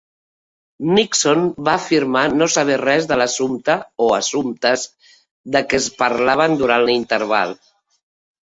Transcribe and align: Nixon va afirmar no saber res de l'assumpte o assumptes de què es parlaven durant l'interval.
Nixon 0.99 1.43
va 1.67 1.75
afirmar 1.79 2.23
no 2.37 2.47
saber 2.53 2.77
res 2.81 3.05
de 3.11 3.17
l'assumpte 3.23 3.75
o 4.07 4.07
assumptes 4.17 4.87
de 5.57 5.63
què 5.67 5.81
es 5.83 5.91
parlaven 6.03 6.61
durant 6.63 6.89
l'interval. 6.89 7.55